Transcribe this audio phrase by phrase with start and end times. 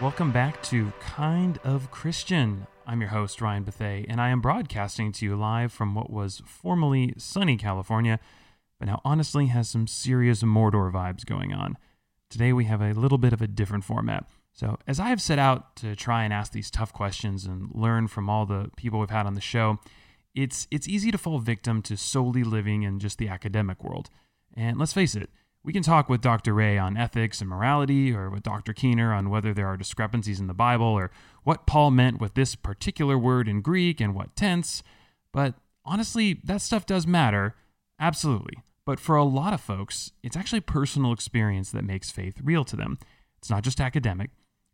[0.00, 2.66] Welcome back to Kinda Christian.
[2.84, 6.42] I'm your host, Ryan Bethea, and I am broadcasting to you live from what was
[6.46, 8.18] formerly sunny California,
[8.80, 11.78] but now honestly has some serious Mordor vibes going on.
[12.28, 14.28] Today we have a little bit of a different format.
[14.52, 18.08] So, as I have set out to try and ask these tough questions and learn
[18.08, 19.78] from all the people we've had on the show,
[20.34, 24.10] it's it's easy to fall victim to solely living in just the academic world.
[24.54, 25.30] And let's face it,
[25.64, 26.54] we can talk with Dr.
[26.54, 28.72] Rae on ethics and morality, or with Dr.
[28.72, 31.10] Keener on whether there are discrepancies in the Bible, or
[31.44, 34.82] what Paul meant with this particular word in Greek and what tense.
[35.32, 35.54] But
[35.84, 37.54] honestly, that stuff does matter,
[38.00, 38.58] absolutely.
[38.84, 42.76] But for a lot of folks, it's actually personal experience that makes faith real to
[42.76, 42.98] them.
[43.38, 44.30] It's not just academic.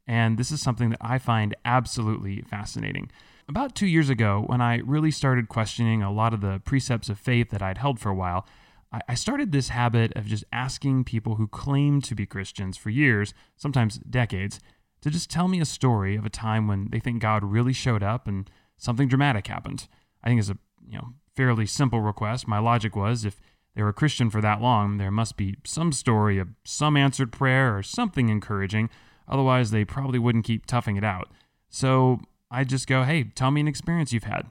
[0.07, 3.11] And this is something that I find absolutely fascinating.
[3.47, 7.19] About two years ago, when I really started questioning a lot of the precepts of
[7.19, 8.47] faith that I'd held for a while,
[8.91, 13.35] I started this habit of just asking people who claim to be Christians for years,
[13.55, 14.61] sometimes decades,
[15.03, 18.03] to just tell me a story of a time when they think God really showed
[18.03, 19.89] up and something dramatic happened.
[20.25, 20.57] I think it's a
[20.89, 22.49] you know fairly simple request.
[22.49, 23.41] My logic was if
[23.75, 27.31] they were a Christian for that long, there must be some story of some answered
[27.31, 28.89] prayer or something encouraging.
[29.29, 31.29] Otherwise, they probably wouldn't keep toughing it out.
[31.69, 34.47] So I just go, hey, tell me an experience you've had.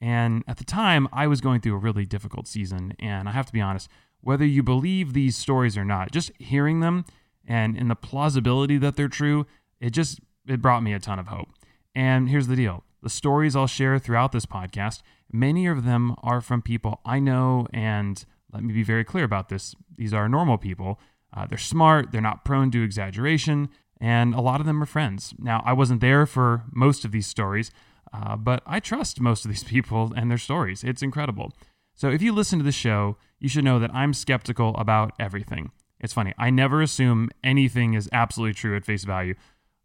[0.00, 2.94] And at the time, I was going through a really difficult season.
[2.98, 3.88] And I have to be honest,
[4.20, 7.04] whether you believe these stories or not, just hearing them
[7.46, 9.46] and in the plausibility that they're true,
[9.80, 11.48] it just it brought me a ton of hope.
[11.94, 12.84] And here's the deal.
[13.02, 17.66] The stories I'll share throughout this podcast, many of them are from people I know
[17.72, 19.74] and let me be very clear about this.
[19.96, 20.98] These are normal people.
[21.32, 23.68] Uh, they're smart, they're not prone to exaggeration,
[24.00, 25.34] and a lot of them are friends.
[25.38, 27.70] Now, I wasn't there for most of these stories,
[28.12, 30.84] uh, but I trust most of these people and their stories.
[30.84, 31.52] It's incredible.
[31.94, 35.70] So if you listen to the show, you should know that I'm skeptical about everything.
[36.00, 39.34] It's funny, I never assume anything is absolutely true at face value,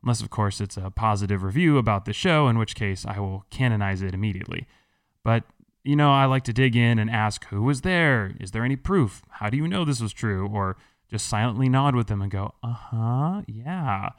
[0.01, 3.45] unless, of course, it's a positive review about the show, in which case I will
[3.49, 4.65] canonize it immediately.
[5.23, 5.43] But,
[5.83, 8.33] you know, I like to dig in and ask who was there?
[8.39, 9.23] Is there any proof?
[9.29, 10.47] How do you know this was true?
[10.47, 10.77] Or
[11.09, 14.09] just silently nod with them and go, uh huh, yeah.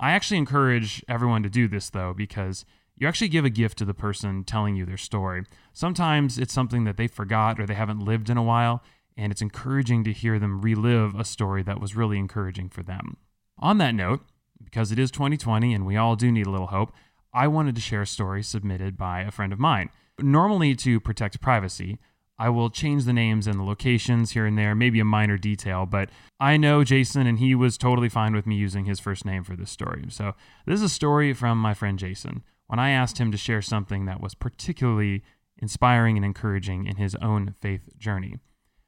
[0.00, 2.64] I actually encourage everyone to do this, though, because
[2.96, 5.44] you actually give a gift to the person telling you their story.
[5.72, 8.82] Sometimes it's something that they forgot or they haven't lived in a while,
[9.16, 13.16] and it's encouraging to hear them relive a story that was really encouraging for them.
[13.58, 14.22] On that note,
[14.62, 16.92] because it is 2020 and we all do need a little hope,
[17.32, 19.90] I wanted to share a story submitted by a friend of mine.
[20.20, 21.98] Normally, to protect privacy,
[22.38, 25.86] I will change the names and the locations here and there, maybe a minor detail,
[25.86, 29.44] but I know Jason and he was totally fine with me using his first name
[29.44, 30.06] for this story.
[30.08, 30.34] So,
[30.66, 34.06] this is a story from my friend Jason when I asked him to share something
[34.06, 35.22] that was particularly
[35.58, 38.38] inspiring and encouraging in his own faith journey.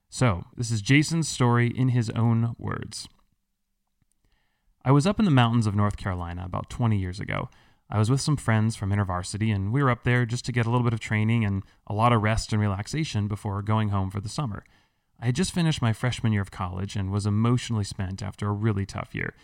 [0.08, 3.08] So, this is Jason's story in his own words.
[4.84, 7.48] I was up in the mountains of North Carolina about 20 years ago.
[7.88, 10.66] I was with some friends from InterVarsity, and we were up there just to get
[10.66, 14.10] a little bit of training and a lot of rest and relaxation before going home
[14.10, 14.64] for the summer.
[15.20, 18.52] I had just finished my freshman year of college and was emotionally spent after a
[18.52, 19.34] really tough year,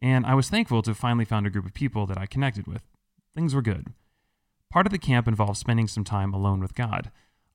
[0.00, 2.66] and I was thankful to have finally found a group of people that I connected
[2.66, 2.82] with.
[3.34, 3.92] Things were good.
[4.68, 7.10] Part of the camp involved spending some time alone with God.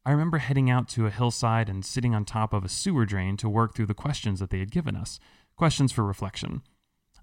[0.06, 3.36] I remember heading out to a hillside and sitting on top of a sewer drain
[3.38, 5.19] to work through the questions that they had given us,
[5.57, 6.62] questions for reflection.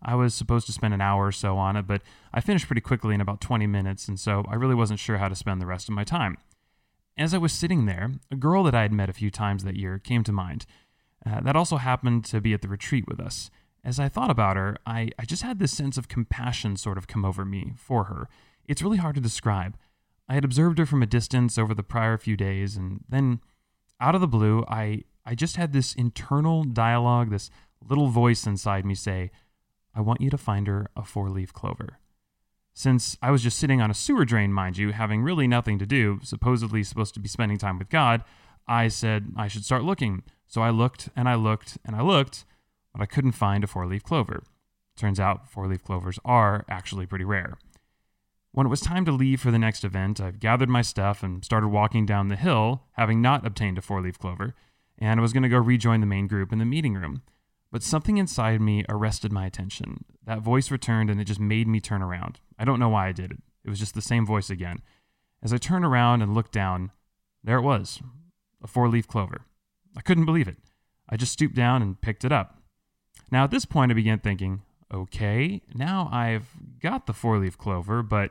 [0.04, 2.81] I was supposed to spend an hour or so on it, but I finished pretty
[2.81, 5.66] quickly in about 20 minutes, and so I really wasn't sure how to spend the
[5.66, 6.37] rest of my time.
[7.16, 9.76] As I was sitting there, a girl that I had met a few times that
[9.76, 10.66] year came to mind.
[11.25, 13.50] Uh, that also happened to be at the retreat with us.
[13.84, 17.06] As I thought about her, I, I just had this sense of compassion sort of
[17.06, 18.28] come over me for her.
[18.66, 19.76] It's really hard to describe.
[20.28, 23.41] I had observed her from a distance over the prior few days, and then
[24.00, 27.50] out of the blue, I, I just had this internal dialogue, this
[27.86, 29.31] little voice inside me say,
[29.94, 31.99] I want you to find her a four leaf clover.
[32.72, 35.87] Since I was just sitting on a sewer drain, mind you, having really nothing to
[35.87, 38.25] do, supposedly supposed to be spending time with God,
[38.66, 40.25] I said I should start looking.
[40.49, 42.45] So I looked and I looked and I looked,
[42.92, 44.42] but I couldn't find a four leaf clover.
[44.97, 47.59] Turns out four leaf clovers are actually pretty rare.
[48.53, 51.45] When it was time to leave for the next event, I gathered my stuff and
[51.45, 54.54] started walking down the hill, having not obtained a four leaf clover,
[54.98, 57.22] and I was going to go rejoin the main group in the meeting room.
[57.74, 60.04] But something inside me arrested my attention.
[60.24, 62.38] That voice returned and it just made me turn around.
[62.56, 63.38] I don't know why I did it.
[63.65, 64.80] It was just the same voice again.
[65.42, 66.92] As I turned around and looked down,
[67.42, 68.00] there it was
[68.62, 69.47] a four leaf clover.
[69.97, 70.59] I couldn't believe it.
[71.09, 72.62] I just stooped down and picked it up.
[73.32, 74.62] Now, at this point, I began thinking,
[74.94, 76.47] okay, now I've
[76.80, 78.30] got the four leaf clover, but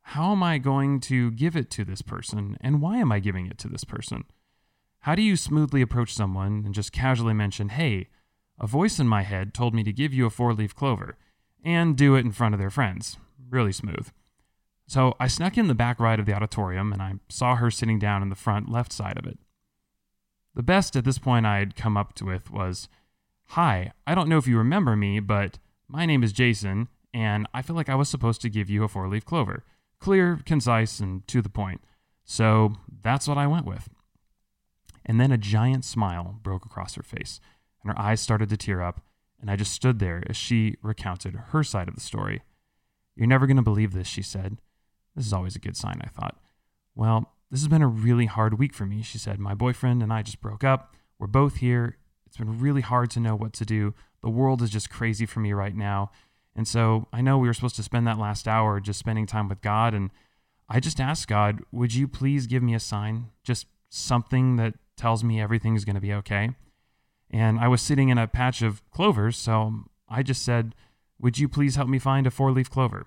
[0.00, 2.56] how am I going to give it to this person?
[2.62, 4.24] And why am I giving it to this person?
[5.00, 8.08] How do you smoothly approach someone and just casually mention, hey,
[8.60, 11.16] a voice in my head told me to give you a four leaf clover
[11.64, 13.16] and do it in front of their friends.
[13.48, 14.08] Really smooth.
[14.86, 17.98] So I snuck in the back right of the auditorium and I saw her sitting
[17.98, 19.38] down in the front left side of it.
[20.54, 22.88] The best at this point I had come up with was
[23.50, 25.58] Hi, I don't know if you remember me, but
[25.88, 28.88] my name is Jason, and I feel like I was supposed to give you a
[28.88, 29.64] four leaf clover.
[29.98, 31.80] Clear, concise, and to the point.
[32.24, 33.88] So that's what I went with.
[35.04, 37.40] And then a giant smile broke across her face,
[37.82, 39.00] and her eyes started to tear up,
[39.40, 42.42] and I just stood there as she recounted her side of the story.
[43.16, 44.58] You're never going to believe this, she said.
[45.16, 46.38] This is always a good sign, I thought.
[46.94, 49.38] Well, this has been a really hard week for me, she said.
[49.38, 50.94] My boyfriend and I just broke up.
[51.18, 51.96] We're both here.
[52.26, 53.94] It's been really hard to know what to do.
[54.22, 56.12] The world is just crazy for me right now.
[56.54, 59.48] And so I know we were supposed to spend that last hour just spending time
[59.48, 59.94] with God.
[59.94, 60.10] And
[60.68, 63.30] I just asked God, would you please give me a sign?
[63.42, 66.50] Just something that tells me everything's going to be okay.
[67.30, 69.36] And I was sitting in a patch of clovers.
[69.36, 70.74] So I just said,
[71.20, 73.06] would you please help me find a four leaf clover?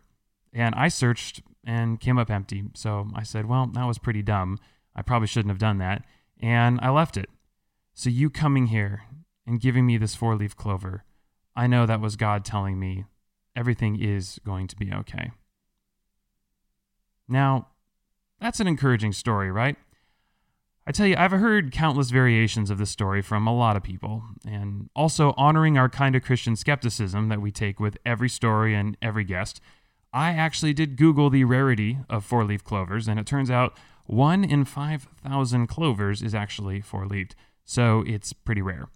[0.53, 2.63] And I searched and came up empty.
[2.75, 4.59] So I said, Well, that was pretty dumb.
[4.95, 6.03] I probably shouldn't have done that.
[6.41, 7.29] And I left it.
[7.93, 9.03] So you coming here
[9.47, 11.03] and giving me this four leaf clover,
[11.55, 13.05] I know that was God telling me
[13.55, 15.31] everything is going to be okay.
[17.27, 17.67] Now,
[18.39, 19.77] that's an encouraging story, right?
[20.85, 24.23] I tell you, I've heard countless variations of this story from a lot of people,
[24.45, 28.97] and also honoring our kind of Christian skepticism that we take with every story and
[29.01, 29.61] every guest.
[30.11, 34.43] I actually did Google the rarity of four leaf clovers, and it turns out one
[34.43, 38.89] in 5,000 clovers is actually four leafed, so it's pretty rare.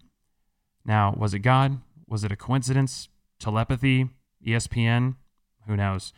[0.84, 1.80] Now, was it God?
[2.06, 3.08] Was it a coincidence?
[3.40, 4.10] Telepathy?
[4.46, 5.16] ESPN?
[5.66, 6.12] Who knows?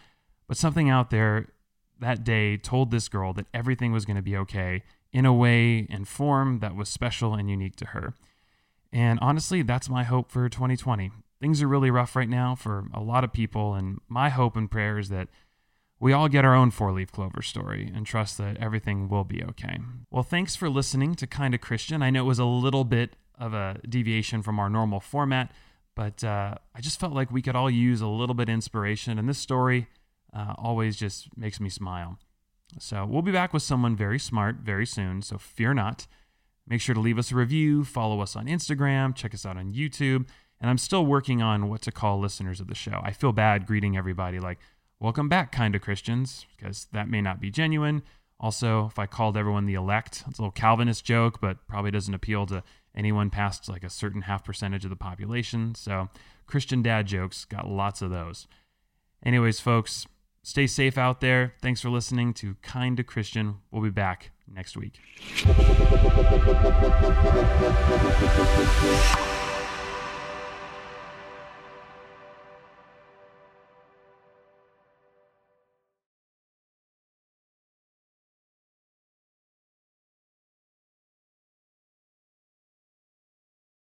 [0.48, 1.52] But something out there
[2.00, 5.86] that day told this girl that everything was going to be okay in a way
[5.90, 8.14] and form that was special and unique to her.
[8.92, 11.10] And honestly, that's my hope for 2020
[11.40, 13.74] things are really rough right now for a lot of people.
[13.74, 15.28] And my hope and prayer is that
[15.98, 19.42] we all get our own four leaf clover story and trust that everything will be
[19.42, 19.78] okay.
[20.10, 22.02] Well, thanks for listening to Kinda Christian.
[22.02, 25.50] I know it was a little bit of a deviation from our normal format,
[25.94, 29.18] but uh, I just felt like we could all use a little bit of inspiration.
[29.18, 29.88] And this story
[30.32, 32.18] uh, always just makes me smile.
[32.78, 35.22] So we'll be back with someone very smart very soon.
[35.22, 36.06] So fear not.
[36.66, 39.72] Make sure to leave us a review, follow us on Instagram, check us out on
[39.72, 40.26] YouTube.
[40.60, 43.00] And I'm still working on what to call listeners of the show.
[43.02, 44.58] I feel bad greeting everybody like,
[45.00, 48.02] welcome back, kind of Christians, because that may not be genuine.
[48.38, 52.14] Also, if I called everyone the elect, it's a little Calvinist joke, but probably doesn't
[52.14, 52.62] appeal to
[52.94, 55.74] anyone past like a certain half percentage of the population.
[55.74, 56.08] So,
[56.46, 58.46] Christian dad jokes, got lots of those.
[59.24, 60.06] Anyways, folks,
[60.42, 61.54] stay safe out there.
[61.60, 63.56] Thanks for listening to Kinda Christian.
[63.70, 65.00] We'll be back next week.